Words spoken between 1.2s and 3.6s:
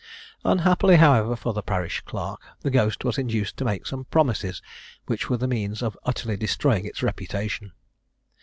for the parish clerk, the ghost was induced